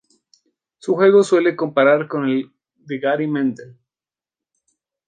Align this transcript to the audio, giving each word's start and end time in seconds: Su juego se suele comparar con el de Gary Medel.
Su 0.79 0.95
juego 0.95 1.23
se 1.23 1.29
suele 1.29 1.55
comparar 1.55 2.07
con 2.07 2.25
el 2.27 2.51
de 2.75 2.97
Gary 2.97 3.27
Medel. 3.27 3.77